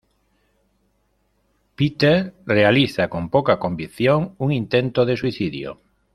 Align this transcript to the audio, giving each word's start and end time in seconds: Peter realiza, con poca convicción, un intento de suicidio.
Peter 1.75 2.33
realiza, 2.47 3.07
con 3.07 3.29
poca 3.29 3.59
convicción, 3.59 4.33
un 4.39 4.51
intento 4.51 5.05
de 5.05 5.15
suicidio. 5.15 5.79